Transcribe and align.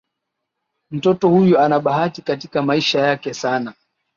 Mtoto 0.91 1.29
huyu 1.29 1.59
ana 1.59 1.79
bahati 1.79 2.21
katika 2.21 2.61
maisha 2.61 2.99
yake 2.99 3.33
sana. 3.33 3.73